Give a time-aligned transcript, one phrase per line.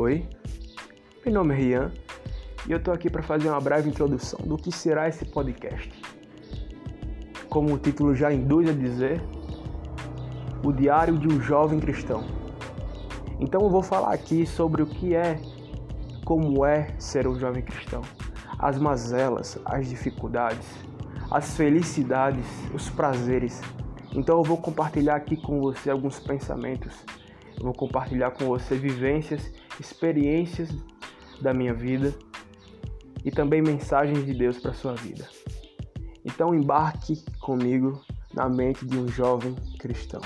[0.00, 0.24] Oi,
[1.24, 1.92] meu nome é Rian
[2.68, 5.90] e eu tô aqui para fazer uma breve introdução do que será esse podcast.
[7.48, 9.20] Como o título já induz a dizer,
[10.64, 12.24] o diário de um jovem cristão.
[13.40, 15.40] Então eu vou falar aqui sobre o que é,
[16.24, 18.02] como é ser um jovem cristão,
[18.56, 20.68] as mazelas, as dificuldades,
[21.28, 23.60] as felicidades, os prazeres.
[24.14, 26.94] Então eu vou compartilhar aqui com você alguns pensamentos
[27.58, 30.70] eu vou compartilhar com você vivências, experiências
[31.40, 32.14] da minha vida
[33.24, 35.28] e também mensagens de Deus para sua vida.
[36.24, 38.00] Então embarque comigo
[38.32, 40.20] na mente de um jovem cristão.